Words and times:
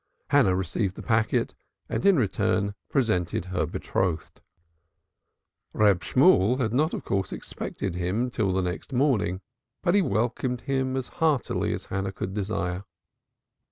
Hannah 0.31 0.55
received 0.55 0.95
the 0.95 1.03
packet 1.03 1.53
and 1.87 2.03
in 2.03 2.17
return 2.17 2.73
presented 2.89 3.45
her 3.45 3.67
betrothed. 3.67 4.41
Reb 5.73 6.03
Shemuel 6.03 6.57
had 6.57 6.73
not 6.73 6.95
of 6.95 7.05
course 7.05 7.31
expected 7.31 7.93
him 7.93 8.31
till 8.31 8.51
the 8.51 8.63
next 8.63 8.91
morning, 8.91 9.41
but 9.83 9.93
he 9.93 10.01
welcomed 10.01 10.61
him 10.61 10.97
as 10.97 11.07
heartily 11.07 11.71
as 11.71 11.85
Hannah 11.85 12.11
could 12.11 12.33
desire. 12.33 12.83